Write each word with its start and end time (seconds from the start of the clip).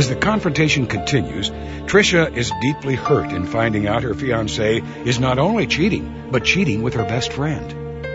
As 0.00 0.08
the 0.08 0.16
confrontation 0.16 0.86
continues, 0.86 1.50
Trisha 1.84 2.34
is 2.34 2.50
deeply 2.62 2.94
hurt 2.94 3.32
in 3.32 3.44
finding 3.44 3.86
out 3.86 4.02
her 4.02 4.14
fiance 4.14 4.80
is 5.04 5.20
not 5.20 5.38
only 5.38 5.66
cheating, 5.66 6.30
but 6.30 6.42
cheating 6.42 6.80
with 6.80 6.94
her 6.94 7.04
best 7.04 7.34
friend. 7.34 8.06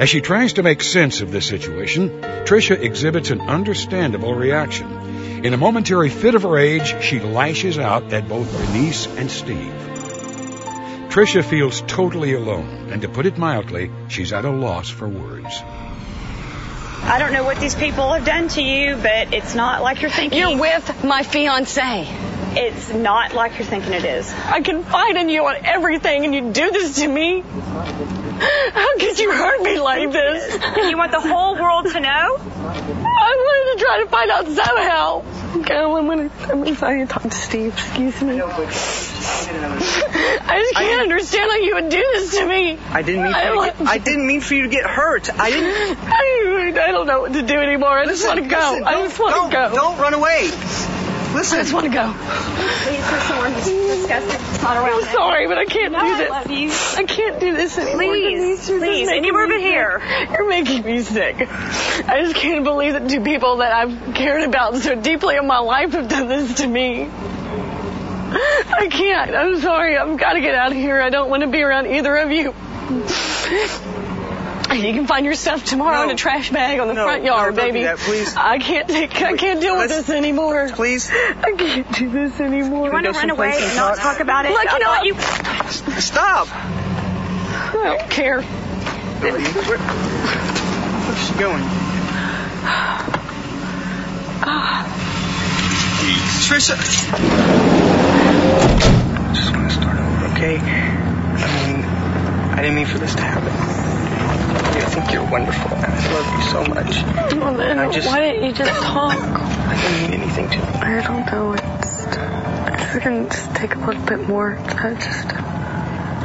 As 0.00 0.08
she 0.08 0.20
tries 0.20 0.52
to 0.52 0.62
make 0.62 0.82
sense 0.82 1.20
of 1.20 1.32
this 1.32 1.46
situation, 1.46 2.10
Trisha 2.44 2.80
exhibits 2.80 3.32
an 3.32 3.40
understandable 3.40 4.36
reaction. 4.36 4.88
In 5.44 5.52
a 5.52 5.56
momentary 5.56 6.10
fit 6.10 6.36
of 6.36 6.44
rage, 6.44 7.02
she 7.02 7.18
lashes 7.18 7.76
out 7.76 8.12
at 8.12 8.28
both 8.28 8.56
Denise 8.56 9.08
and 9.16 9.28
Steve. 9.28 9.74
Trisha 11.10 11.42
feels 11.42 11.80
totally 11.88 12.34
alone, 12.34 12.90
and 12.92 13.02
to 13.02 13.08
put 13.08 13.26
it 13.26 13.36
mildly, 13.36 13.90
she's 14.06 14.32
at 14.32 14.44
a 14.44 14.50
loss 14.50 14.90
for 14.90 15.08
words. 15.08 15.60
I 17.06 17.18
don't 17.18 17.34
know 17.34 17.44
what 17.44 17.60
these 17.60 17.74
people 17.74 18.14
have 18.14 18.24
done 18.24 18.48
to 18.48 18.62
you, 18.62 18.96
but 18.96 19.34
it's 19.34 19.54
not 19.54 19.82
like 19.82 20.00
you're 20.00 20.10
thinking. 20.10 20.38
You're 20.38 20.58
with 20.58 21.04
my 21.04 21.22
fiance. 21.22 22.08
It's 22.56 22.90
not 22.92 23.34
like 23.34 23.58
you're 23.58 23.66
thinking 23.66 23.92
it 23.92 24.06
is. 24.06 24.32
I 24.32 24.62
confide 24.62 25.16
in 25.16 25.28
you 25.28 25.44
on 25.44 25.56
everything, 25.66 26.24
and 26.24 26.34
you 26.34 26.52
do 26.52 26.70
this 26.70 26.96
to 26.96 27.08
me. 27.08 27.40
How 27.40 28.98
could 28.98 29.18
you 29.18 29.32
hurt 29.32 29.62
me 29.62 29.78
like 29.80 30.12
this? 30.12 30.54
You 30.76 30.96
want 30.96 31.12
the 31.12 31.20
whole 31.20 31.56
world 31.56 31.86
to 31.92 32.00
know? 32.00 32.08
I 32.08 33.36
wanted 33.38 33.78
to 33.78 33.84
try 33.84 34.02
to 34.02 34.08
find 34.08 34.30
out 34.30 34.46
somehow. 34.46 35.22
Okay, 35.60 35.76
I'm 35.76 36.06
gonna, 36.06 36.30
I'm 36.50 36.64
gonna 36.64 36.74
try 36.74 37.04
talk 37.04 37.22
to 37.24 37.30
Steve. 37.30 37.74
Excuse 37.74 38.22
me. 38.22 38.40
I 41.04 41.18
just 41.18 41.32
can't 41.32 41.48
understand 41.48 41.50
how 41.50 41.56
you 41.58 41.74
would 41.74 41.88
do 41.90 42.04
this 42.14 42.38
to 42.38 42.46
me. 42.46 42.78
I 42.90 43.02
didn't 43.02 43.24
mean. 43.24 43.32
For 43.32 43.38
I 43.38 43.52
you 43.52 43.72
to 43.72 43.78
get, 43.78 43.88
I 43.88 43.98
didn't 43.98 44.26
mean 44.26 44.40
for 44.40 44.54
you 44.54 44.62
to 44.62 44.68
get 44.68 44.84
hurt. 44.86 45.28
I 45.38 45.50
didn't. 45.50 45.98
I, 46.02 46.72
I 46.88 46.90
don't 46.92 47.06
know 47.06 47.20
what 47.20 47.32
to 47.34 47.42
do 47.42 47.54
anymore. 47.58 47.90
I 47.98 48.06
just 48.06 48.26
want 48.26 48.40
to 48.40 48.46
go. 48.48 48.56
Listen, 48.72 48.84
I 48.84 49.02
just 49.02 49.18
want 49.20 49.50
to 49.50 49.56
go. 49.56 49.74
Don't 49.74 49.98
run 49.98 50.14
away. 50.14 50.50
Listen. 51.34 51.58
I 51.58 51.62
just 51.62 51.74
want 51.74 51.86
to 51.86 51.92
go. 51.92 52.14
Please, 52.14 53.04
for 53.10 53.20
someone 53.20 53.52
who's 53.52 53.64
disgusted. 53.66 54.40
It's 54.40 54.62
not 54.62 54.76
around. 54.76 55.02
I'm 55.04 55.12
sorry, 55.12 55.46
but 55.48 55.58
I 55.58 55.64
can't 55.64 55.92
No, 55.92 55.98
do 56.00 56.06
I 56.06 56.18
this. 56.18 56.30
love 56.30 56.50
you. 56.50 56.70
I 56.70 57.04
can't 57.04 57.40
do 57.40 57.56
this 57.56 57.76
anymore. 57.76 57.98
Please, 57.98 58.66
Denise. 58.66 58.68
You're 58.68 58.78
just 58.78 58.92
please, 58.92 59.08
anywhere 59.08 59.48
but 59.48 59.60
here. 59.60 60.00
You're 60.30 60.48
making 60.48 60.84
me 60.84 61.02
sick. 61.02 61.36
I 61.40 62.22
just 62.22 62.36
can't 62.36 62.64
believe 62.64 62.92
that 62.94 63.08
two 63.10 63.20
people 63.20 63.56
that 63.56 63.72
I've 63.72 64.14
cared 64.14 64.44
about 64.44 64.76
so 64.76 64.94
deeply 64.94 65.36
in 65.36 65.46
my 65.46 65.58
life 65.58 65.92
have 65.92 66.08
done 66.08 66.28
this 66.28 66.54
to 66.54 66.66
me. 66.66 67.10
I 68.84 68.88
can't. 68.88 69.34
I'm 69.34 69.60
sorry. 69.60 69.96
I've 69.96 70.18
got 70.18 70.34
to 70.34 70.40
get 70.40 70.54
out 70.54 70.70
of 70.72 70.76
here. 70.76 71.00
I 71.00 71.08
don't 71.08 71.30
want 71.30 71.42
to 71.42 71.46
be 71.48 71.62
around 71.62 71.86
either 71.86 72.14
of 72.16 72.30
you. 72.30 72.52
You 74.74 74.92
can 74.92 75.06
find 75.06 75.24
your 75.24 75.34
stuff 75.34 75.64
tomorrow 75.64 75.98
No. 75.98 76.02
in 76.04 76.10
a 76.10 76.14
trash 76.16 76.50
bag 76.50 76.80
on 76.80 76.88
the 76.88 76.94
No, 76.94 77.04
front 77.04 77.22
yard, 77.24 77.54
don't 77.56 77.66
do 77.66 77.72
baby. 77.72 77.84
that, 77.84 77.96
please. 77.98 78.34
I 78.36 78.58
can't 78.58 78.88
take. 78.88 79.14
I 79.22 79.36
can't 79.36 79.60
deal 79.60 79.76
with 79.78 79.90
Let's- 79.90 80.06
this 80.08 80.16
anymore. 80.16 80.68
Please. 80.74 81.08
I 81.10 81.52
can't 81.56 81.90
do 81.92 82.10
this 82.10 82.40
anymore. 82.40 82.88
You 82.88 82.92
want 82.92 83.06
to 83.06 83.12
run 83.12 83.30
away 83.30 83.52
and 83.54 83.64
and 83.64 83.76
not 83.76 83.96
talk? 83.96 84.14
talk 84.16 84.20
about 84.20 84.44
it? 84.46 84.52
Look, 84.52 84.66
I 84.68 84.72
you 84.72 84.78
know 84.80 84.90
what? 84.90 85.06
you. 85.06 85.14
Stop. 86.00 86.48
I 86.52 87.96
don't 87.98 88.10
care. 88.10 88.42
Where, 88.42 89.32
where's 89.32 91.26
she 91.26 91.34
going? 91.38 91.64
Trisha. 96.44 97.93
I 98.56 99.32
just 99.34 99.50
want 99.52 99.68
to 99.70 99.74
start 99.74 99.98
over, 99.98 100.26
okay? 100.34 100.56
I 100.58 101.66
mean, 101.66 101.84
I 102.52 102.56
didn't 102.62 102.76
mean 102.76 102.86
for 102.86 102.98
this 102.98 103.14
to 103.14 103.22
happen. 103.22 103.48
I 103.48 104.86
think 104.88 105.12
you're 105.12 105.28
wonderful. 105.28 105.70
and 105.76 105.86
I 105.86 106.12
love 106.12 106.26
you 106.36 106.42
so 106.50 106.60
much. 106.74 107.02
Well, 107.36 107.54
then, 107.54 107.78
I 107.78 107.90
just- 107.90 108.06
why 108.06 108.20
didn't 108.20 108.44
you 108.44 108.52
just 108.52 108.72
talk? 108.82 109.16
I 109.16 109.74
didn't 109.80 110.10
mean 110.10 110.20
anything 110.20 110.48
to 110.50 110.56
you. 110.56 110.62
I 110.62 111.00
don't 111.02 111.26
know. 111.32 111.52
It's, 111.54 112.04
it's 112.94 113.04
gonna 113.04 113.24
just 113.28 113.54
take 113.56 113.74
a 113.74 113.78
little 113.78 114.02
bit 114.04 114.28
more. 114.28 114.56
I 114.58 114.94
just. 114.94 115.26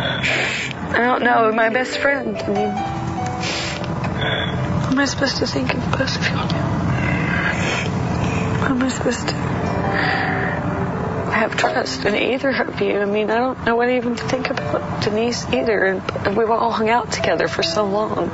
I 0.01 0.97
don't 1.03 1.23
know. 1.23 1.51
My 1.51 1.69
best 1.69 1.97
friend. 1.97 2.37
I 2.37 2.47
mean, 2.47 2.69
what 4.83 4.91
am 4.91 4.99
I 4.99 5.05
supposed 5.05 5.37
to 5.37 5.47
think 5.47 5.73
of 5.73 5.79
both 5.91 6.15
of 6.15 6.27
you? 6.27 6.35
What 8.59 8.71
am 8.71 8.83
I 8.83 8.89
supposed 8.89 9.27
to 9.29 9.35
have 11.39 11.55
trust 11.55 12.05
in 12.05 12.13
either 12.15 12.49
of 12.49 12.81
you? 12.81 12.99
I 12.99 13.05
mean, 13.05 13.29
I 13.29 13.37
don't 13.37 13.63
know 13.63 13.77
what 13.77 13.89
even 13.89 14.15
to 14.17 14.27
think 14.27 14.49
about 14.49 15.03
Denise 15.03 15.45
either. 15.53 15.85
And 15.85 16.35
we've 16.35 16.49
all 16.49 16.71
hung 16.71 16.89
out 16.89 17.13
together 17.13 17.47
for 17.47 17.63
so 17.63 17.85
long. 17.85 18.27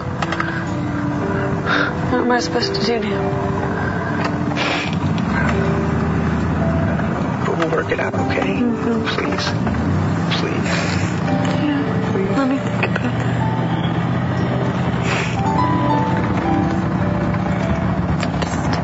What 2.05 2.21
am 2.21 2.31
I 2.31 2.39
supposed 2.39 2.73
to 2.75 2.83
do 2.83 2.99
now? 2.99 3.53
But 7.45 7.57
we'll 7.59 7.69
work 7.69 7.91
it 7.91 7.99
out, 7.99 8.15
okay? 8.15 8.57
Mm-hmm. 8.57 9.05
Please. 9.05 9.51
Please. 10.39 10.71
Let 12.37 12.47
me 12.49 12.57
think 12.57 12.85
about 12.85 13.05
it. 13.05 13.35
Just, 18.43 18.69
oh, 18.73 18.81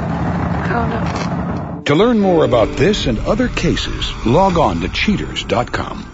I 0.64 0.70
don't 0.70 0.90
know. 0.90 1.21
To 1.92 1.96
learn 1.96 2.22
more 2.22 2.46
about 2.46 2.78
this 2.78 3.06
and 3.06 3.20
other 3.20 3.50
cases, 3.50 4.14
log 4.26 4.58
on 4.58 4.80
to 4.80 4.88
cheaters.com. 4.88 6.06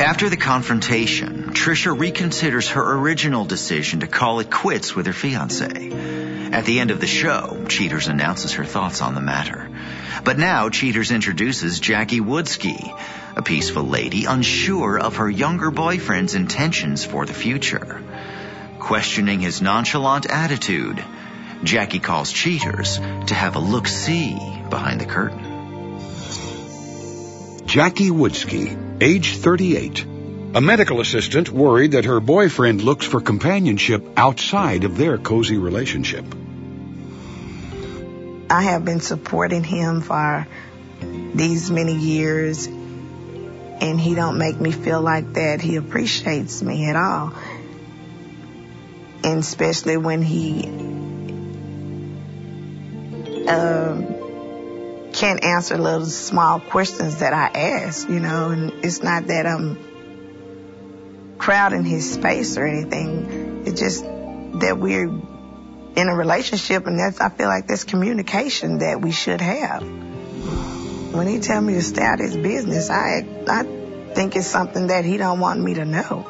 After 0.00 0.30
the 0.30 0.38
confrontation, 0.38 1.50
Trisha 1.52 1.94
reconsiders 1.94 2.70
her 2.70 2.94
original 2.98 3.44
decision 3.44 4.00
to 4.00 4.06
call 4.06 4.40
it 4.40 4.50
quits 4.50 4.96
with 4.96 5.04
her 5.04 5.12
fiance. 5.12 5.66
At 6.50 6.64
the 6.64 6.80
end 6.80 6.90
of 6.90 6.98
the 6.98 7.06
show, 7.06 7.66
Cheaters 7.68 8.08
announces 8.08 8.54
her 8.54 8.64
thoughts 8.64 9.02
on 9.02 9.14
the 9.14 9.20
matter. 9.20 9.68
But 10.24 10.38
now 10.38 10.70
Cheaters 10.70 11.10
introduces 11.10 11.78
Jackie 11.78 12.20
Woodsky, 12.20 12.90
a 13.36 13.42
peaceful 13.42 13.82
lady 13.82 14.24
unsure 14.24 14.98
of 14.98 15.16
her 15.16 15.28
younger 15.28 15.70
boyfriend's 15.70 16.34
intentions 16.34 17.04
for 17.04 17.26
the 17.26 17.34
future. 17.34 18.02
Questioning 18.78 19.40
his 19.40 19.60
nonchalant 19.60 20.24
attitude, 20.24 21.04
Jackie 21.64 21.98
calls 21.98 22.32
Cheaters 22.32 22.98
to 22.98 23.34
have 23.34 23.56
a 23.56 23.60
look-see 23.60 24.34
behind 24.68 25.00
the 25.00 25.06
curtain. 25.06 25.42
Jackie 27.66 28.10
Woodsky, 28.10 29.02
age 29.02 29.36
38. 29.36 30.04
A 30.54 30.60
medical 30.60 31.00
assistant 31.00 31.50
worried 31.50 31.92
that 31.92 32.04
her 32.04 32.20
boyfriend 32.20 32.82
looks 32.82 33.04
for 33.04 33.20
companionship 33.20 34.06
outside 34.16 34.84
of 34.84 34.96
their 34.96 35.18
cozy 35.18 35.58
relationship. 35.58 36.24
I 38.48 38.62
have 38.62 38.84
been 38.84 39.00
supporting 39.00 39.64
him 39.64 40.00
for 40.00 40.46
these 41.34 41.70
many 41.70 41.94
years 41.94 42.66
and 42.66 44.00
he 44.00 44.14
don't 44.14 44.38
make 44.38 44.58
me 44.60 44.70
feel 44.70 45.02
like 45.02 45.34
that 45.34 45.60
he 45.60 45.76
appreciates 45.76 46.62
me 46.62 46.88
at 46.88 46.96
all. 46.96 47.34
And 49.24 49.40
especially 49.40 49.96
when 49.96 50.22
he 50.22 50.62
um 53.48 54.26
can't 55.12 55.42
answer 55.44 55.78
little 55.78 56.04
small 56.04 56.60
questions 56.60 57.20
that 57.20 57.32
I 57.32 57.46
ask, 57.46 58.08
you 58.08 58.20
know, 58.20 58.50
and 58.50 58.84
it's 58.84 59.02
not 59.02 59.28
that 59.28 59.46
I'm 59.46 59.78
crowding 61.38 61.84
his 61.84 62.12
space 62.12 62.58
or 62.58 62.66
anything. 62.66 63.64
It's 63.66 63.80
just 63.80 64.04
that 64.04 64.76
we're 64.78 65.08
in 65.08 66.08
a 66.08 66.14
relationship 66.14 66.86
and 66.86 66.98
that's 66.98 67.20
I 67.20 67.30
feel 67.30 67.48
like 67.48 67.66
that's 67.66 67.84
communication 67.84 68.78
that 68.78 69.00
we 69.00 69.10
should 69.10 69.40
have. 69.40 69.82
When 69.82 71.26
he 71.26 71.38
tell 71.38 71.62
me 71.62 71.74
to 71.74 71.82
stay 71.82 72.02
out 72.02 72.20
of 72.20 72.26
his 72.26 72.36
business, 72.36 72.90
I 72.90 73.26
I 73.48 73.62
think 74.14 74.36
it's 74.36 74.46
something 74.46 74.88
that 74.88 75.06
he 75.06 75.16
don't 75.16 75.40
want 75.40 75.60
me 75.60 75.74
to 75.74 75.86
know. 75.86 76.26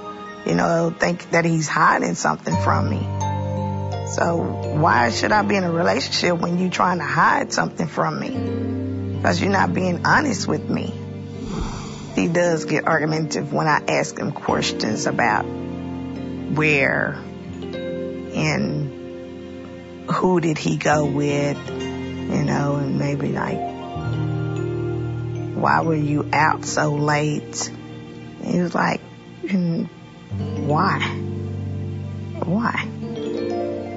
You 0.46 0.54
know, 0.54 0.94
think 0.96 1.30
that 1.32 1.44
he's 1.44 1.66
hiding 1.66 2.14
something 2.14 2.54
from 2.62 2.88
me. 2.88 3.25
So 4.06 4.36
why 4.36 5.10
should 5.10 5.32
I 5.32 5.42
be 5.42 5.56
in 5.56 5.64
a 5.64 5.72
relationship 5.72 6.38
when 6.38 6.58
you're 6.58 6.70
trying 6.70 6.98
to 6.98 7.04
hide 7.04 7.52
something 7.52 7.88
from 7.88 8.20
me? 8.20 9.16
Because 9.16 9.40
you're 9.40 9.50
not 9.50 9.74
being 9.74 10.06
honest 10.06 10.46
with 10.46 10.68
me. 10.68 10.92
He 12.14 12.28
does 12.28 12.64
get 12.66 12.86
argumentative 12.86 13.52
when 13.52 13.66
I 13.66 13.82
ask 13.88 14.16
him 14.16 14.30
questions 14.32 15.06
about 15.06 15.42
where 15.42 17.20
and 18.34 18.96
who 20.10 20.40
did 20.40 20.56
he 20.56 20.76
go 20.76 21.04
with, 21.04 21.58
you 21.68 22.42
know, 22.44 22.76
and 22.76 22.98
maybe 22.98 23.32
like, 23.32 23.58
why 25.56 25.80
were 25.82 25.96
you 25.96 26.28
out 26.32 26.64
so 26.64 26.94
late? 26.94 27.70
He 28.44 28.60
was 28.60 28.74
like, 28.74 29.00
"Mm, 29.42 29.88
why? 30.66 31.00
Why? 32.44 32.88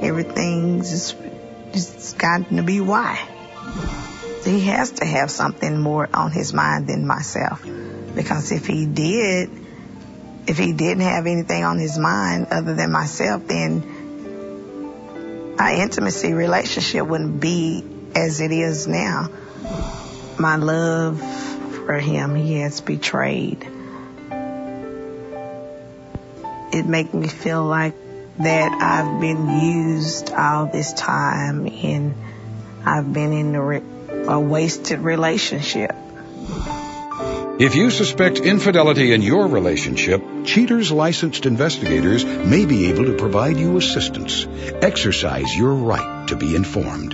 Everything's 0.02 0.90
just, 0.90 1.18
just 1.74 2.18
gotten 2.18 2.58
to 2.58 2.64
be 2.64 2.80
why. 2.82 3.20
He 4.46 4.62
has 4.68 4.92
to 4.94 5.06
have 5.06 5.30
something 5.30 5.80
more 5.80 6.10
on 6.14 6.32
his 6.32 6.54
mind 6.54 6.88
than 6.88 7.06
myself. 7.06 7.64
Because 8.16 8.52
if 8.52 8.66
he 8.66 8.86
did, 8.86 9.50
if 10.48 10.58
he 10.58 10.74
didn't 10.74 11.04
have 11.04 11.28
anything 11.28 11.64
on 11.64 11.78
his 11.78 11.98
mind 11.98 12.48
other 12.52 12.74
than 12.74 12.92
myself, 12.92 13.46
then 13.48 13.84
our 15.60 15.74
intimacy 15.74 16.34
relationship 16.34 17.06
wouldn't 17.06 17.40
be 17.40 17.84
as 18.16 18.40
it 18.40 18.52
is 18.52 18.88
now. 18.88 19.30
My 20.40 20.56
love 20.56 21.22
for 21.86 22.00
him, 22.00 22.36
he 22.36 22.60
has 22.60 22.82
betrayed. 22.82 23.68
It 26.72 26.86
makes 26.86 27.14
me 27.14 27.28
feel 27.28 27.66
like 27.66 27.94
that 28.40 28.72
I've 28.82 29.20
been 29.20 29.60
used 29.62 30.32
all 30.32 30.68
this 30.68 30.94
time 30.94 31.68
and 31.68 32.16
I've 32.86 33.12
been 33.12 33.34
in 33.34 33.56
a, 33.56 33.64
re- 33.64 33.84
a 34.28 34.40
wasted 34.40 35.00
relationship. 35.00 35.96
If 37.60 37.76
you 37.76 37.90
suspect 37.92 38.40
infidelity 38.40 39.12
in 39.12 39.22
your 39.22 39.48
relationship, 39.48 40.22
Cheaters 40.50 40.92
licensed 40.92 41.46
investigators 41.46 42.26
may 42.26 42.66
be 42.66 42.88
able 42.90 43.06
to 43.06 43.14
provide 43.14 43.58
you 43.58 43.78
assistance. 43.78 44.48
Exercise 44.82 45.56
your 45.56 45.76
right 45.76 46.28
to 46.28 46.36
be 46.36 46.56
informed. 46.56 47.14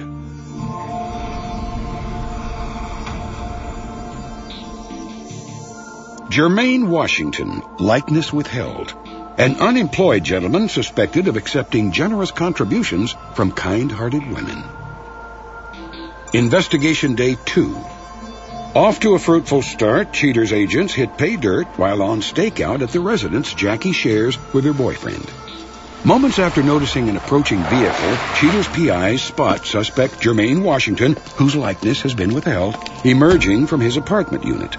Jermaine 6.31 6.87
Washington, 6.87 7.61
likeness 7.77 8.31
withheld. 8.31 9.04
An 9.37 9.57
unemployed 9.59 10.23
gentleman 10.23 10.69
suspected 10.69 11.27
of 11.27 11.35
accepting 11.35 11.91
generous 11.91 12.31
contributions 12.31 13.17
from 13.33 13.51
kind-hearted 13.51 14.31
women. 14.31 14.63
Investigation 16.31 17.15
Day 17.15 17.35
2. 17.43 17.75
Off 18.75 19.01
to 19.01 19.13
a 19.13 19.19
fruitful 19.19 19.61
start, 19.61 20.13
Cheater's 20.13 20.53
agents 20.53 20.93
hit 20.93 21.17
pay 21.17 21.35
dirt 21.35 21.67
while 21.75 22.01
on 22.01 22.21
stakeout 22.21 22.81
at 22.81 22.91
the 22.91 23.01
residence 23.01 23.53
Jackie 23.53 23.91
shares 23.91 24.37
with 24.53 24.63
her 24.63 24.73
boyfriend. 24.73 25.29
Moments 26.05 26.39
after 26.39 26.63
noticing 26.63 27.09
an 27.09 27.17
approaching 27.17 27.59
vehicle, 27.63 28.15
Cheater's 28.35 28.69
PIs 28.69 29.21
spot 29.21 29.65
suspect 29.65 30.21
Jermaine 30.21 30.63
Washington, 30.63 31.17
whose 31.35 31.57
likeness 31.57 32.03
has 32.03 32.13
been 32.13 32.33
withheld, 32.33 32.77
emerging 33.03 33.67
from 33.67 33.81
his 33.81 33.97
apartment 33.97 34.45
unit. 34.45 34.77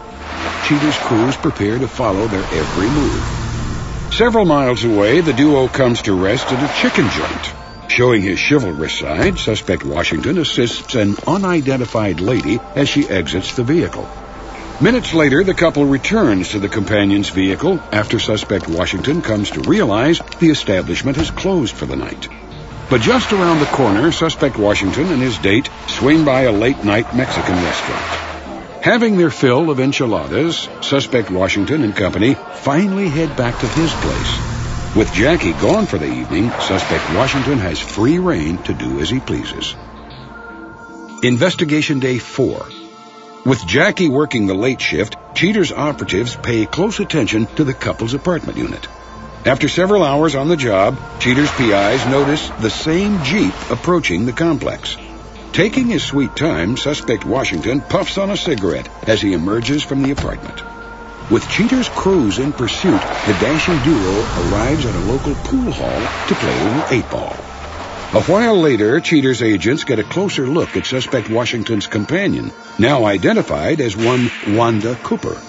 Cheater's 0.64 0.96
crews 0.96 1.36
prepare 1.36 1.78
to 1.78 1.88
follow 1.88 2.26
their 2.26 2.44
every 2.54 2.88
move. 2.88 3.45
Several 4.12 4.44
miles 4.44 4.82
away, 4.84 5.20
the 5.20 5.32
duo 5.32 5.68
comes 5.68 6.02
to 6.02 6.14
rest 6.14 6.50
at 6.50 6.62
a 6.62 6.80
chicken 6.80 7.08
joint. 7.10 7.54
Showing 7.88 8.22
his 8.22 8.40
chivalrous 8.40 8.98
side, 8.98 9.38
suspect 9.38 9.84
Washington 9.84 10.38
assists 10.38 10.94
an 10.94 11.16
unidentified 11.26 12.20
lady 12.20 12.58
as 12.74 12.88
she 12.88 13.08
exits 13.08 13.54
the 13.54 13.62
vehicle. 13.62 14.08
Minutes 14.80 15.14
later, 15.14 15.44
the 15.44 15.54
couple 15.54 15.86
returns 15.86 16.50
to 16.50 16.58
the 16.58 16.68
companion's 16.68 17.30
vehicle 17.30 17.80
after 17.92 18.18
suspect 18.18 18.68
Washington 18.68 19.22
comes 19.22 19.50
to 19.50 19.60
realize 19.60 20.20
the 20.38 20.50
establishment 20.50 21.16
has 21.16 21.30
closed 21.30 21.74
for 21.74 21.86
the 21.86 21.96
night. 21.96 22.28
But 22.90 23.00
just 23.00 23.32
around 23.32 23.60
the 23.60 23.66
corner, 23.66 24.12
suspect 24.12 24.58
Washington 24.58 25.10
and 25.10 25.22
his 25.22 25.38
date 25.38 25.70
swing 25.86 26.24
by 26.24 26.42
a 26.42 26.52
late-night 26.52 27.14
Mexican 27.14 27.54
restaurant. 27.54 28.25
Having 28.86 29.16
their 29.16 29.30
fill 29.30 29.70
of 29.70 29.80
enchiladas, 29.80 30.68
suspect 30.80 31.28
Washington 31.28 31.82
and 31.82 31.96
company 31.96 32.34
finally 32.34 33.08
head 33.08 33.36
back 33.36 33.58
to 33.58 33.66
his 33.66 33.92
place 33.92 34.56
with 34.96 35.12
Jackie 35.12 35.52
gone 35.54 35.86
for 35.86 35.98
the 35.98 36.06
evening, 36.06 36.50
suspect 36.60 37.14
Washington 37.14 37.58
has 37.58 37.80
free 37.80 38.18
reign 38.18 38.56
to 38.58 38.72
do 38.72 39.00
as 39.00 39.10
he 39.10 39.18
pleases. 39.18 39.74
Investigation 41.22 41.98
Day 41.98 42.18
4. 42.18 42.66
With 43.44 43.66
Jackie 43.66 44.08
working 44.08 44.46
the 44.46 44.54
late 44.54 44.80
shift, 44.80 45.16
Cheater's 45.34 45.72
operatives 45.72 46.36
pay 46.36 46.64
close 46.64 47.00
attention 47.00 47.46
to 47.56 47.64
the 47.64 47.74
couple's 47.74 48.14
apartment 48.14 48.56
unit. 48.56 48.88
After 49.44 49.68
several 49.68 50.02
hours 50.02 50.34
on 50.34 50.48
the 50.48 50.56
job, 50.56 50.96
Cheater's 51.20 51.50
PIs 51.50 52.06
notice 52.06 52.48
the 52.60 52.70
same 52.70 53.22
Jeep 53.22 53.52
approaching 53.70 54.24
the 54.24 54.32
complex. 54.32 54.96
Taking 55.56 55.86
his 55.86 56.04
sweet 56.04 56.36
time, 56.36 56.76
suspect 56.76 57.24
Washington 57.24 57.80
puffs 57.80 58.18
on 58.18 58.28
a 58.28 58.36
cigarette 58.36 58.90
as 59.08 59.22
he 59.22 59.32
emerges 59.32 59.82
from 59.82 60.02
the 60.02 60.10
apartment. 60.10 60.62
With 61.30 61.48
Cheater's 61.48 61.88
crews 61.88 62.38
in 62.38 62.52
pursuit, 62.52 63.00
the 63.24 63.32
dashing 63.32 63.78
duo 63.78 64.26
arrives 64.38 64.84
at 64.84 64.94
a 64.94 64.98
local 64.98 65.34
pool 65.34 65.72
hall 65.72 66.06
to 66.26 66.34
play 66.34 66.58
a 66.58 66.62
little 66.62 66.84
eight 66.90 67.08
ball. 67.10 67.32
A 68.12 68.20
while 68.24 68.60
later, 68.60 69.00
Cheater's 69.00 69.40
agents 69.40 69.84
get 69.84 69.98
a 69.98 70.04
closer 70.04 70.46
look 70.46 70.76
at 70.76 70.84
suspect 70.84 71.30
Washington's 71.30 71.86
companion, 71.86 72.52
now 72.78 73.06
identified 73.06 73.80
as 73.80 73.96
one 73.96 74.30
Wanda 74.46 74.94
Cooper. 74.96 75.40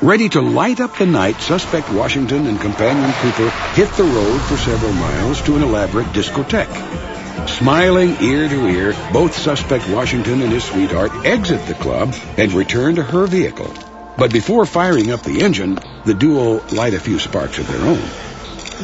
Ready 0.00 0.30
to 0.30 0.40
light 0.40 0.80
up 0.80 0.96
the 0.96 1.04
night, 1.04 1.42
suspect 1.42 1.90
Washington 1.90 2.46
and 2.46 2.58
companion 2.58 3.12
Cooper 3.12 3.50
hit 3.74 3.92
the 3.92 4.04
road 4.04 4.40
for 4.40 4.56
several 4.56 4.94
miles 4.94 5.42
to 5.42 5.56
an 5.56 5.62
elaborate 5.62 6.14
discotheque. 6.14 7.17
Smiling 7.46 8.16
ear 8.20 8.48
to 8.48 8.66
ear, 8.66 8.94
both 9.12 9.36
suspect 9.36 9.88
Washington 9.88 10.42
and 10.42 10.52
his 10.52 10.64
sweetheart 10.64 11.12
exit 11.24 11.66
the 11.66 11.74
club 11.74 12.14
and 12.36 12.52
return 12.52 12.96
to 12.96 13.02
her 13.02 13.26
vehicle. 13.26 13.72
But 14.16 14.32
before 14.32 14.66
firing 14.66 15.12
up 15.12 15.22
the 15.22 15.42
engine, 15.42 15.78
the 16.04 16.14
duo 16.14 16.66
light 16.68 16.94
a 16.94 17.00
few 17.00 17.18
sparks 17.18 17.58
of 17.58 17.68
their 17.68 17.80
own. 17.80 18.02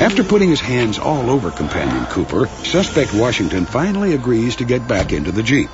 After 0.00 0.24
putting 0.24 0.48
his 0.48 0.60
hands 0.60 0.98
all 0.98 1.30
over 1.30 1.50
companion 1.50 2.06
Cooper, 2.06 2.46
suspect 2.46 3.14
Washington 3.14 3.64
finally 3.64 4.14
agrees 4.14 4.56
to 4.56 4.64
get 4.64 4.88
back 4.88 5.12
into 5.12 5.32
the 5.32 5.42
Jeep. 5.42 5.70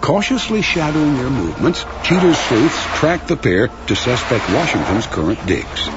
Cautiously 0.00 0.62
shadowing 0.62 1.16
their 1.16 1.30
movements, 1.30 1.84
Cheater's 2.04 2.38
sleuths 2.38 2.82
track 2.98 3.26
the 3.26 3.36
pair 3.36 3.68
to 3.88 3.96
suspect 3.96 4.48
Washington's 4.50 5.06
current 5.06 5.44
digs. 5.46 5.88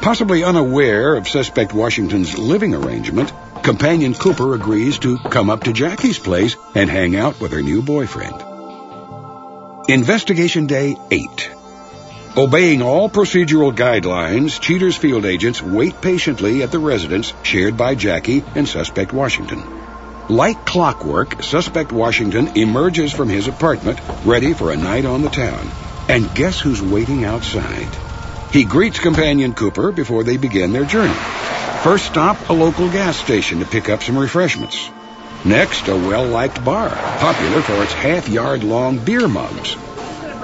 Possibly 0.00 0.44
unaware 0.44 1.16
of 1.16 1.26
suspect 1.26 1.72
Washington's 1.72 2.38
living 2.38 2.74
arrangement, 2.74 3.32
companion 3.68 4.14
Cooper 4.14 4.54
agrees 4.54 4.98
to 5.00 5.18
come 5.18 5.50
up 5.50 5.64
to 5.64 5.74
Jackie's 5.74 6.18
place 6.18 6.56
and 6.74 6.88
hang 6.88 7.16
out 7.16 7.38
with 7.38 7.52
her 7.52 7.60
new 7.60 7.82
boyfriend. 7.82 8.42
Investigation 9.90 10.66
Day 10.66 10.96
8. 11.10 11.50
Obeying 12.34 12.80
all 12.80 13.10
procedural 13.10 13.70
guidelines, 13.70 14.58
Cheater's 14.58 14.96
field 14.96 15.26
agents 15.26 15.60
wait 15.60 16.00
patiently 16.00 16.62
at 16.62 16.70
the 16.70 16.78
residence 16.78 17.34
shared 17.42 17.76
by 17.76 17.94
Jackie 17.94 18.42
and 18.54 18.66
suspect 18.66 19.12
Washington. 19.12 19.62
Like 20.30 20.64
clockwork, 20.64 21.42
suspect 21.42 21.92
Washington 21.92 22.56
emerges 22.56 23.12
from 23.12 23.28
his 23.28 23.48
apartment, 23.48 24.00
ready 24.24 24.54
for 24.54 24.72
a 24.72 24.78
night 24.78 25.04
on 25.04 25.20
the 25.20 25.28
town. 25.28 25.68
And 26.08 26.34
guess 26.34 26.58
who's 26.58 26.80
waiting 26.80 27.26
outside? 27.26 27.94
He 28.50 28.64
greets 28.64 28.98
companion 28.98 29.52
Cooper 29.52 29.92
before 29.92 30.24
they 30.24 30.38
begin 30.38 30.72
their 30.72 30.86
journey. 30.86 31.37
First 31.82 32.06
stop, 32.06 32.48
a 32.48 32.52
local 32.52 32.90
gas 32.90 33.16
station 33.16 33.60
to 33.60 33.64
pick 33.64 33.88
up 33.88 34.02
some 34.02 34.18
refreshments. 34.18 34.90
Next, 35.44 35.86
a 35.86 35.94
well-liked 35.94 36.64
bar, 36.64 36.90
popular 36.90 37.62
for 37.62 37.80
its 37.84 37.92
half-yard-long 37.92 38.98
beer 38.98 39.28
mugs. 39.28 39.76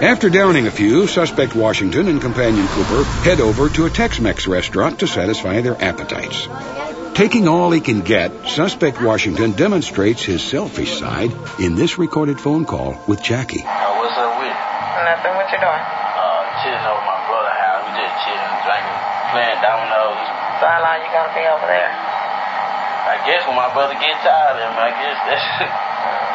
After 0.00 0.30
downing 0.30 0.68
a 0.68 0.70
few, 0.70 1.08
suspect 1.08 1.56
Washington 1.56 2.06
and 2.06 2.20
companion 2.20 2.66
Cooper 2.68 3.02
head 3.22 3.40
over 3.40 3.68
to 3.68 3.86
a 3.86 3.90
Tex-Mex 3.90 4.46
restaurant 4.46 5.00
to 5.00 5.08
satisfy 5.08 5.60
their 5.60 5.80
appetites. 5.82 6.48
Taking 7.14 7.48
all 7.48 7.72
he 7.72 7.80
can 7.80 8.02
get, 8.02 8.46
suspect 8.46 9.02
Washington 9.02 9.52
demonstrates 9.52 10.22
his 10.22 10.42
selfish 10.42 10.98
side 10.98 11.32
in 11.58 11.74
this 11.74 11.98
recorded 11.98 12.40
phone 12.40 12.64
call 12.64 12.96
with 13.08 13.22
Jackie. 13.22 13.62
Uh, 13.62 13.98
what's 13.98 14.16
up 14.16 14.38
with? 14.38 14.54
Nothing. 15.02 15.34
What 15.34 15.50
you 15.50 15.58
doing? 15.58 15.82
Uh, 15.82 16.62
chilling 16.62 16.86
over 16.86 17.02
my 17.02 17.18
brother's 17.26 17.58
house. 17.58 17.82
We 17.86 17.92
just 17.98 18.14
chilling, 18.22 18.54
drinking, 18.66 18.98
playing 19.30 19.62
dominoes. 19.62 20.43
So 20.60 20.64
how 20.70 20.80
long 20.82 21.02
you 21.02 21.10
gonna 21.10 21.34
be 21.34 21.44
over 21.46 21.66
there? 21.66 21.90
I 21.90 23.20
guess 23.28 23.44
when 23.44 23.56
my 23.56 23.68
brother 23.74 23.94
gets 24.00 24.22
tired 24.24 24.56
of 24.56 24.64
him, 24.64 24.74
I 24.74 24.90
guess 24.94 25.18
that's... 25.28 25.46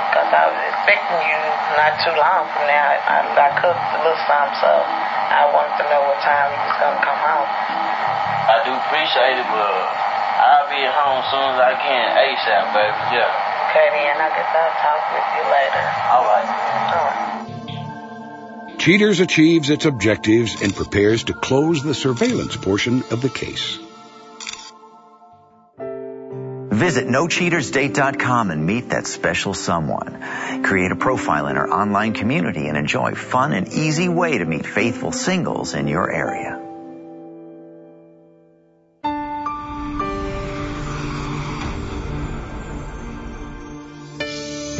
Because 0.09 0.33
I 0.33 0.49
was 0.49 0.57
expecting 0.73 1.21
you 1.21 1.37
not 1.77 2.01
too 2.01 2.09
long 2.17 2.49
from 2.49 2.65
now. 2.65 2.97
I, 2.97 3.29
I 3.29 3.53
cooked 3.61 3.77
a 3.77 4.01
little 4.01 4.17
something, 4.25 4.57
so 4.57 4.71
I 4.73 5.45
wanted 5.53 5.77
to 5.77 5.85
know 5.85 6.01
what 6.01 6.17
time 6.25 6.49
you 6.49 6.57
was 6.65 6.77
going 6.81 6.97
to 6.97 7.03
come 7.05 7.21
home. 7.21 7.45
I 7.45 8.57
do 8.65 8.73
appreciate 8.73 9.37
it, 9.37 9.45
but 9.53 9.69
I'll 9.69 10.65
be 10.65 10.81
at 10.81 10.97
home 10.97 11.21
as 11.21 11.29
soon 11.29 11.45
as 11.53 11.61
I 11.61 11.77
can, 11.77 12.05
ASAP, 12.17 12.73
baby. 12.73 13.21
Yeah. 13.21 13.69
Okay, 13.69 13.85
then 13.93 14.17
I 14.17 14.33
guess 14.33 14.49
I'll 14.49 14.73
talk 14.81 15.13
with 15.13 15.29
you 15.37 15.45
later. 15.45 15.85
All 16.09 16.25
right. 16.25 16.49
All 16.89 17.05
right. 17.05 18.79
Cheaters 18.79 19.19
achieves 19.19 19.69
its 19.69 19.85
objectives 19.85 20.61
and 20.63 20.73
prepares 20.73 21.25
to 21.25 21.33
close 21.33 21.83
the 21.83 21.93
surveillance 21.93 22.55
portion 22.57 23.03
of 23.11 23.21
the 23.21 23.29
case. 23.29 23.77
Visit 26.79 27.07
NoCheatersDate.com 27.07 28.51
and 28.51 28.65
meet 28.65 28.91
that 28.91 29.05
special 29.05 29.53
someone. 29.53 30.63
Create 30.63 30.93
a 30.93 30.95
profile 30.95 31.47
in 31.47 31.57
our 31.57 31.69
online 31.69 32.13
community 32.13 32.69
and 32.69 32.77
enjoy 32.77 33.15
fun 33.15 33.51
and 33.51 33.67
easy 33.67 34.07
way 34.07 34.37
to 34.37 34.45
meet 34.45 34.65
faithful 34.65 35.11
singles 35.11 35.73
in 35.73 35.89
your 35.89 36.09
area. 36.09 36.57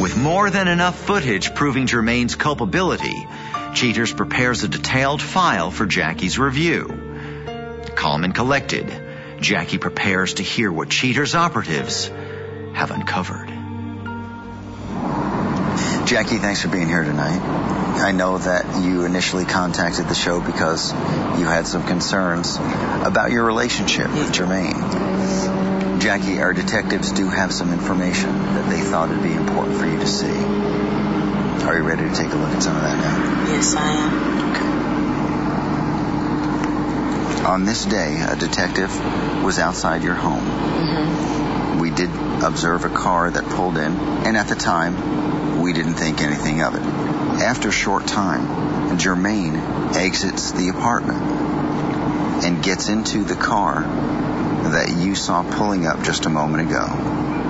With 0.00 0.16
more 0.16 0.48
than 0.48 0.68
enough 0.68 0.98
footage 0.98 1.54
proving 1.54 1.86
Jermaine's 1.86 2.34
culpability, 2.34 3.28
Cheaters 3.74 4.14
prepares 4.14 4.64
a 4.64 4.68
detailed 4.68 5.20
file 5.20 5.70
for 5.70 5.84
Jackie's 5.84 6.38
review. 6.38 6.86
Calm 7.94 8.24
and 8.24 8.34
collected, 8.34 9.09
Jackie 9.40 9.78
prepares 9.78 10.34
to 10.34 10.42
hear 10.42 10.70
what 10.70 10.90
Cheater's 10.90 11.34
operatives 11.34 12.08
have 12.74 12.90
uncovered. 12.90 13.48
Jackie, 16.06 16.38
thanks 16.38 16.62
for 16.62 16.68
being 16.68 16.88
here 16.88 17.04
tonight. 17.04 17.40
I 17.40 18.12
know 18.12 18.38
that 18.38 18.82
you 18.82 19.04
initially 19.04 19.44
contacted 19.44 20.08
the 20.08 20.14
show 20.14 20.40
because 20.40 20.92
you 20.92 21.46
had 21.46 21.66
some 21.66 21.86
concerns 21.86 22.56
about 22.56 23.30
your 23.30 23.44
relationship 23.44 24.08
with 24.08 24.32
Jermaine. 24.32 26.00
Jackie, 26.00 26.40
our 26.40 26.52
detectives 26.52 27.12
do 27.12 27.28
have 27.28 27.52
some 27.52 27.72
information 27.72 28.32
that 28.32 28.70
they 28.70 28.80
thought 28.80 29.10
would 29.10 29.22
be 29.22 29.32
important 29.32 29.76
for 29.76 29.86
you 29.86 29.98
to 29.98 30.06
see. 30.06 30.26
Are 31.66 31.76
you 31.76 31.84
ready 31.84 32.08
to 32.08 32.14
take 32.14 32.32
a 32.32 32.36
look 32.36 32.50
at 32.50 32.62
some 32.62 32.74
of 32.74 32.82
that 32.82 32.96
now? 32.96 33.52
Yes, 33.52 33.74
I 33.76 33.92
am. 33.92 34.79
On 37.44 37.64
this 37.64 37.86
day, 37.86 38.20
a 38.20 38.36
detective 38.36 38.92
was 39.42 39.58
outside 39.58 40.02
your 40.04 40.14
home. 40.14 40.44
Mm-hmm. 40.44 41.80
We 41.80 41.90
did 41.90 42.10
observe 42.44 42.84
a 42.84 42.90
car 42.90 43.30
that 43.30 43.44
pulled 43.44 43.78
in, 43.78 43.92
and 44.26 44.36
at 44.36 44.48
the 44.48 44.54
time, 44.54 45.62
we 45.62 45.72
didn't 45.72 45.94
think 45.94 46.20
anything 46.20 46.62
of 46.62 46.74
it. 46.74 46.82
After 46.82 47.68
a 47.68 47.72
short 47.72 48.06
time, 48.06 48.98
Jermaine 48.98 49.94
exits 49.96 50.52
the 50.52 50.68
apartment 50.68 51.22
and 52.44 52.62
gets 52.62 52.88
into 52.88 53.24
the 53.24 53.34
car 53.34 53.80
that 53.80 54.94
you 54.98 55.14
saw 55.14 55.42
pulling 55.42 55.86
up 55.86 56.02
just 56.02 56.26
a 56.26 56.30
moment 56.30 56.68
ago. 56.68 56.84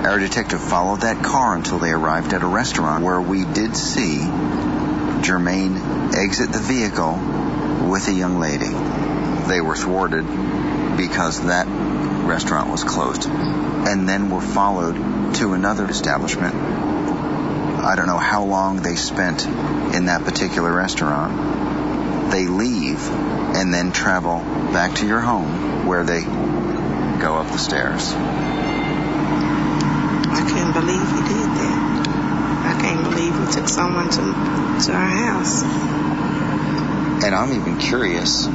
Our 0.07 0.19
detective 0.19 0.61
followed 0.61 1.01
that 1.01 1.23
car 1.23 1.55
until 1.55 1.79
they 1.79 1.91
arrived 1.91 2.33
at 2.33 2.41
a 2.41 2.47
restaurant 2.47 3.03
where 3.03 3.21
we 3.21 3.43
did 3.43 3.75
see 3.75 4.19
Jermaine 5.21 6.15
exit 6.15 6.51
the 6.51 6.59
vehicle 6.59 7.89
with 7.89 8.07
a 8.07 8.13
young 8.13 8.39
lady. 8.39 9.10
They 9.51 9.59
were 9.59 9.75
thwarted 9.75 10.25
because 10.95 11.41
that 11.41 11.67
restaurant 12.25 12.71
was 12.71 12.85
closed 12.85 13.25
and 13.27 14.07
then 14.07 14.29
were 14.29 14.39
followed 14.39 14.95
to 15.35 15.51
another 15.51 15.89
establishment. 15.89 16.55
I 16.55 17.97
don't 17.97 18.07
know 18.07 18.17
how 18.17 18.45
long 18.45 18.77
they 18.77 18.95
spent 18.95 19.45
in 19.93 20.05
that 20.05 20.23
particular 20.23 20.73
restaurant. 20.73 22.31
They 22.31 22.47
leave 22.47 23.05
and 23.11 23.73
then 23.73 23.91
travel 23.91 24.39
back 24.71 24.95
to 24.99 25.05
your 25.05 25.19
home 25.19 25.85
where 25.85 26.05
they 26.05 26.23
go 26.23 27.35
up 27.35 27.51
the 27.51 27.57
stairs. 27.57 28.13
I 30.31 30.45
can't 30.47 30.73
believe 30.73 31.11
he 31.11 31.21
did 31.27 31.49
that. 31.59 32.07
I 32.73 32.81
can't 32.81 33.03
believe 33.03 33.35
he 33.37 33.51
took 33.51 33.67
someone 33.67 34.09
to 34.11 34.21
to 34.85 34.93
our 34.93 35.09
house. 35.09 35.63
And 37.23 37.35
I'm 37.35 37.51
even 37.51 37.77
curious 37.79 38.47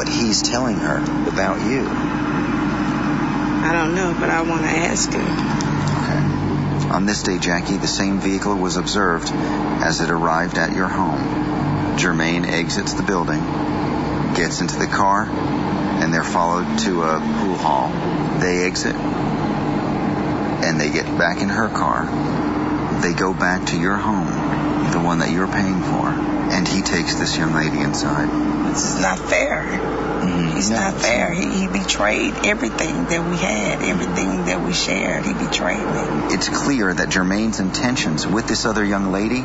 what 0.00 0.08
he's 0.08 0.40
telling 0.40 0.76
her 0.76 0.96
about 1.28 1.60
you. 1.60 1.84
I 1.86 3.70
don't 3.70 3.94
know, 3.94 4.16
but 4.18 4.30
I 4.30 4.40
want 4.40 4.62
to 4.62 4.68
ask 4.70 5.12
him. 5.12 5.20
Okay. 5.20 6.88
On 6.94 7.04
this 7.04 7.22
day, 7.22 7.36
Jackie, 7.38 7.76
the 7.76 7.86
same 7.86 8.18
vehicle 8.18 8.56
was 8.56 8.78
observed 8.78 9.30
as 9.30 10.00
it 10.00 10.10
arrived 10.10 10.56
at 10.56 10.74
your 10.74 10.88
home. 10.88 11.98
Jermaine 11.98 12.46
exits 12.48 12.94
the 12.94 13.02
building, 13.02 13.42
gets 14.32 14.62
into 14.62 14.78
the 14.78 14.86
car, 14.86 15.26
and 15.26 16.14
they're 16.14 16.24
followed 16.24 16.78
to 16.78 17.02
a 17.02 17.20
pool 17.20 17.58
hall. 17.58 17.90
They 18.40 18.64
exit, 18.64 18.96
and 18.96 20.80
they 20.80 20.90
get 20.90 21.04
back 21.18 21.42
in 21.42 21.50
her 21.50 21.68
car. 21.68 22.06
They 23.02 23.12
go 23.12 23.34
back 23.34 23.66
to 23.66 23.78
your 23.78 23.96
home, 23.96 24.19
the 24.92 25.00
one 25.00 25.18
that 25.20 25.30
you're 25.30 25.46
paying 25.48 25.80
for, 25.80 26.08
and 26.08 26.66
he 26.66 26.82
takes 26.82 27.14
this 27.14 27.36
young 27.36 27.54
lady 27.54 27.80
inside. 27.80 28.28
This 28.70 28.94
is 28.94 29.00
not 29.00 29.18
fair. 29.18 29.62
Mm, 30.20 30.54
He's 30.54 30.70
no, 30.70 30.76
not 30.76 30.94
it's 30.94 31.06
fair. 31.06 31.32
He, 31.32 31.48
he 31.60 31.66
betrayed 31.68 32.34
everything 32.44 33.04
that 33.06 33.28
we 33.28 33.36
had, 33.36 33.82
everything 33.82 34.44
that 34.46 34.64
we 34.64 34.72
shared. 34.72 35.24
He 35.24 35.32
betrayed 35.32 35.78
me. 35.78 36.34
it's 36.34 36.48
clear 36.48 36.92
that 36.92 37.08
Jermaine's 37.08 37.60
intentions 37.60 38.26
with 38.26 38.46
this 38.46 38.66
other 38.66 38.84
young 38.84 39.12
lady 39.12 39.42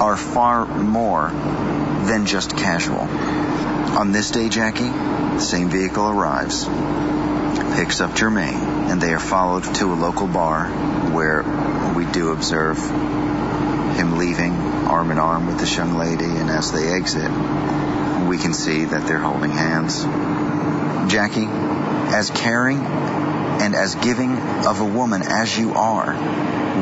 are 0.00 0.16
far 0.16 0.66
more 0.66 1.28
than 1.30 2.26
just 2.26 2.56
casual. 2.56 3.00
On 3.98 4.12
this 4.12 4.30
day, 4.30 4.48
Jackie, 4.48 4.84
the 4.84 5.40
same 5.40 5.68
vehicle 5.68 6.08
arrives, 6.08 6.64
picks 7.76 8.00
up 8.00 8.12
Jermaine, 8.12 8.90
and 8.90 9.00
they 9.00 9.12
are 9.12 9.20
followed 9.20 9.64
to 9.76 9.92
a 9.92 9.94
local 9.94 10.26
bar 10.26 10.68
where 11.12 11.42
we 11.94 12.06
do 12.06 12.30
observe 12.32 12.78
him 13.96 14.18
leaving 14.18 14.52
arm 14.52 15.10
in 15.10 15.18
arm 15.18 15.46
with 15.46 15.58
this 15.58 15.76
young 15.76 15.96
lady, 15.96 16.24
and 16.24 16.50
as 16.50 16.72
they 16.72 16.92
exit, 16.92 17.30
we 18.28 18.38
can 18.38 18.52
see 18.54 18.84
that 18.84 19.06
they're 19.06 19.18
holding 19.18 19.50
hands. 19.50 20.04
Jackie, 21.12 21.46
as 22.14 22.30
caring 22.30 22.78
and 22.78 23.74
as 23.74 23.94
giving 23.96 24.36
of 24.66 24.80
a 24.80 24.84
woman 24.84 25.22
as 25.22 25.56
you 25.58 25.72
are, 25.74 26.14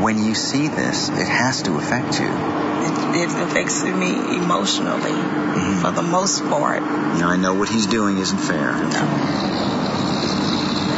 when 0.03 0.23
you 0.23 0.35
see 0.35 0.69
this, 0.69 1.09
it 1.09 1.27
has 1.27 1.63
to 1.63 1.77
affect 1.77 2.21
you. 2.21 2.29
It, 2.29 3.25
it 3.25 3.43
affects 3.43 3.83
me 3.83 4.13
emotionally 4.37 5.17
Mm-hmm. 5.49 5.81
for 5.81 5.91
the 5.91 6.03
most 6.03 6.43
part. 6.45 6.83
Now, 6.83 7.31
I 7.31 7.37
know 7.37 7.55
what 7.55 7.69
he's 7.69 7.87
doing 7.87 8.19
isn't 8.19 8.39
fair. 8.39 8.75
No. 8.75 8.89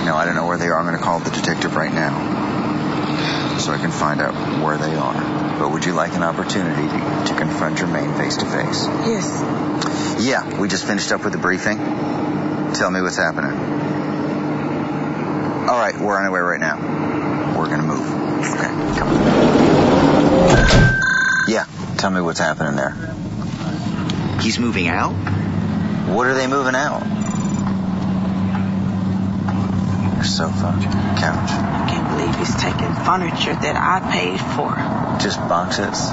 Now, 0.05 0.17
I 0.17 0.25
don't 0.27 0.35
know 0.35 0.47
where 0.47 0.59
they 0.59 0.67
are. 0.67 0.79
I'm 0.79 0.85
going 0.85 0.99
to 0.99 1.03
call 1.03 1.21
the 1.21 1.31
detective 1.31 1.77
right 1.77 1.93
now 1.93 3.57
so 3.59 3.73
I 3.73 3.79
can 3.79 3.91
find 3.91 4.21
out 4.21 4.35
where 4.63 4.77
they 4.77 4.95
are. 4.95 5.40
But 5.61 5.73
would 5.73 5.85
you 5.85 5.93
like 5.93 6.15
an 6.15 6.23
opportunity 6.23 6.89
to, 6.89 7.25
to 7.27 7.35
confront 7.39 7.77
Jermaine 7.77 8.17
face 8.17 8.39
to 8.39 8.47
face? 8.47 8.87
Yes. 9.05 10.25
Yeah, 10.25 10.59
we 10.59 10.69
just 10.69 10.87
finished 10.87 11.13
up 11.13 11.23
with 11.23 11.35
the 11.35 11.39
briefing. 11.39 11.77
Tell 11.77 12.91
me 12.91 13.03
what's 13.03 13.19
happening. 13.19 13.53
All 15.69 15.79
right, 15.79 15.95
we're 16.01 16.17
on 16.17 16.25
our 16.25 16.31
way 16.31 16.41
right 16.41 16.61
now. 16.61 17.59
We're 17.59 17.67
going 17.67 17.83
to 17.83 17.87
move. 17.87 18.01
Okay, 18.41 18.69
come 18.99 19.09
on. 19.09 19.21
Yeah, 21.47 21.67
tell 21.99 22.11
me 22.11 22.23
what's 22.23 22.41
happening 22.41 22.77
there. 22.77 22.97
He's 24.41 24.59
moving 24.59 24.89
out? 24.89 25.13
What 26.09 26.27
are 26.27 26.33
they 26.33 26.47
moving 26.47 26.75
out? 26.75 27.05
Your 30.15 30.25
sofa, 30.25 30.73
couch, 31.19 31.51
I 31.51 31.87
can't 31.91 32.09
believe 32.17 32.35
he's 32.37 32.55
taking 32.57 32.95
furniture 33.05 33.53
that 33.53 33.77
I 33.77 34.01
paid 34.11 34.41
for. 34.57 34.90
Just 35.23 35.39
boxes. 35.49 36.11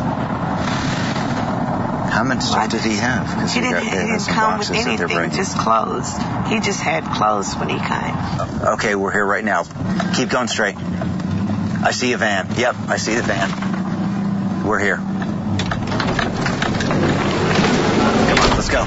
How 2.17 2.23
much 2.23 2.41
stuff 2.41 2.71
did 2.71 2.81
he 2.81 2.95
have? 2.95 3.27
Because 3.27 3.53
He 3.53 3.61
didn't, 3.61 3.83
he 3.83 3.89
didn't 3.91 4.25
come 4.25 4.59
with 4.59 4.71
anything, 4.71 5.31
just 5.31 5.57
clothes. 5.57 6.11
He 6.47 6.59
just 6.59 6.79
had 6.79 7.03
clothes 7.05 7.53
when 7.55 7.69
he 7.69 7.77
came. 7.77 7.87
Oh, 7.89 8.73
okay, 8.73 8.95
we're 8.95 9.11
here 9.11 9.25
right 9.25 9.43
now. 9.43 9.63
Keep 10.15 10.29
going 10.29 10.47
straight. 10.47 10.77
I 10.77 11.91
see 11.91 12.13
a 12.13 12.17
van. 12.17 12.47
Yep, 12.57 12.75
I 12.87 12.97
see 12.97 13.13
the 13.15 13.21
van. 13.21 14.65
We're 14.65 14.79
here. 14.79 14.97
Come 14.97 15.07
on, 18.39 18.49
let's 18.57 18.69
go. 18.69 18.83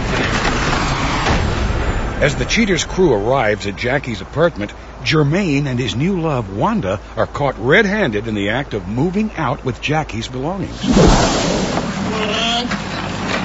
As 2.20 2.34
the 2.36 2.44
cheater's 2.44 2.84
crew 2.84 3.12
arrives 3.14 3.66
at 3.66 3.76
Jackie's 3.76 4.20
apartment, 4.20 4.72
Jermaine 5.04 5.66
and 5.66 5.78
his 5.78 5.94
new 5.96 6.20
love, 6.20 6.54
Wanda, 6.56 7.00
are 7.16 7.26
caught 7.26 7.58
red-handed 7.58 8.26
in 8.28 8.34
the 8.34 8.50
act 8.50 8.74
of 8.74 8.86
moving 8.88 9.30
out 9.36 9.64
with 9.64 9.80
Jackie's 9.80 10.28
belongings. 10.28 10.76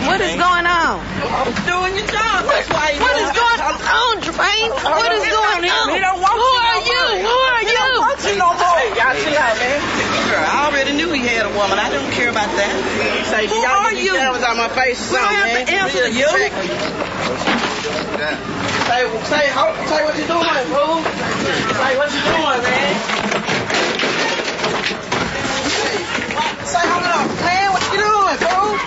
What 0.06 0.22
is 0.22 0.36
going 0.38 0.68
on? 0.70 1.02
I'm 1.02 1.50
doing 1.66 1.98
your 1.98 2.06
job. 2.08 2.46
That's 2.46 2.70
why 2.70 2.94
he 2.94 3.00
What 3.02 3.18
is 3.18 3.32
going 3.34 3.62
on, 3.66 4.22
Jermaine? 4.22 4.70
What 4.86 5.10
is 5.12 5.26
going 5.26 5.66
on? 5.66 5.90
He 5.96 6.00
don't 6.00 6.22
want 6.22 6.38
Who 6.38 6.46
are 6.46 6.78
you? 6.86 7.26
Who 7.26 7.34
are 7.34 7.58
He 7.66 7.74
you? 7.74 7.74
don't 7.74 7.98
want 8.06 8.22
you 8.22 8.38
no 8.38 8.54
more. 8.54 8.82
Y'all 8.96 9.16
chill 9.18 9.34
out, 9.34 9.58
man. 9.58 9.82
Girl, 10.30 10.46
I 10.46 10.70
already 10.70 10.94
knew 10.94 11.10
he 11.12 11.26
had 11.26 11.48
a 11.48 11.50
woman. 11.58 11.80
I 11.80 11.90
don't 11.90 12.12
care 12.14 12.30
about 12.30 12.54
that. 12.54 12.70
Say, 13.34 13.48
Who 13.48 13.56
y'all 13.56 13.66
are 13.90 13.94
you? 13.94 14.12
these 14.14 14.22
cameras 14.22 14.44
out 14.44 14.58
my 14.58 14.70
face 14.70 15.10
or 15.10 15.14
We 15.16 15.18
don't 15.18 15.34
have 15.34 15.54
man. 15.58 15.66
to 15.66 15.74
answer 15.74 16.04
Real 16.06 16.14
you. 16.14 16.30
Say, 18.86 19.01
say, 19.25 19.50
say 19.50 20.01
what 20.06 20.15
you 20.15 20.27
doing, 20.30 20.65
fool. 20.70 21.01
Say 21.01 21.98
what 21.98 22.10
you 22.13 22.22
doing, 22.22 22.62
man. 22.62 22.94
Say, 26.70 26.86
hold 26.86 27.06
on, 27.10 27.25
man. 27.42 27.74
What 27.74 27.84
you 27.89 28.00
doing, 28.06 28.38
fool? 28.46 28.77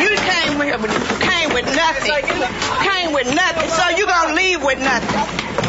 You 0.00 0.16
came 0.16 0.58
with 0.58 1.20
came 1.20 1.52
with 1.52 1.66
nothing. 1.76 2.24
Came 2.88 3.12
with 3.12 3.28
nothing. 3.34 3.68
So 3.68 3.88
you 3.96 4.06
gonna 4.06 4.34
leave 4.34 4.64
with 4.64 4.78
nothing. 4.80 5.14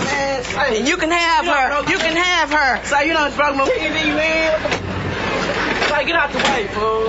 Man, 0.05 0.43
say, 0.43 0.77
And 0.79 0.87
you 0.87 0.95
can 0.95 1.11
have 1.11 1.45
her. 1.45 1.91
You 1.91 1.97
can 1.97 2.15
have 2.15 2.49
her. 2.49 2.85
Say, 2.85 3.07
you 3.07 3.13
done 3.13 3.35
broke 3.35 3.57
my 3.57 3.67
TV, 3.67 4.15
man. 4.15 4.82
Say, 5.93 6.05
get 6.05 6.15
out 6.15 6.31
the 6.31 6.39
way, 6.39 6.67
fool. 6.69 7.05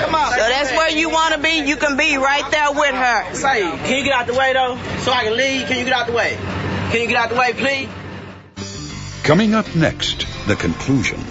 Come 0.00 0.14
on. 0.14 0.30
So 0.32 0.36
that's 0.36 0.70
where 0.72 0.90
you 0.90 1.08
wanna 1.08 1.38
be. 1.38 1.60
You 1.66 1.76
can 1.76 1.96
be 1.96 2.18
right 2.18 2.50
there 2.50 2.72
with 2.72 2.94
her. 2.94 3.34
Say, 3.34 3.62
can 3.62 3.96
you 3.96 4.04
get 4.04 4.12
out 4.12 4.26
the 4.26 4.34
way, 4.34 4.52
though? 4.52 4.76
So 4.98 5.12
I 5.12 5.24
can 5.24 5.34
leave? 5.34 5.66
Can 5.66 5.78
you 5.78 5.84
get 5.84 5.94
out 5.94 6.06
the 6.06 6.12
way? 6.12 6.36
Can 6.90 7.00
you 7.00 7.06
get 7.06 7.16
out 7.16 7.30
the 7.30 7.36
way, 7.36 7.54
please? 7.54 7.88
Coming 9.24 9.54
up 9.54 9.74
next, 9.74 10.26
the 10.46 10.56
conclusion. 10.56 11.24